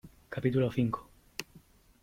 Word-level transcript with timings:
capítulo 0.33 0.71
cinco. 0.71 0.99